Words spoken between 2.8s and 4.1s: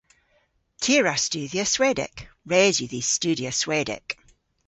dhis studhya Swedek.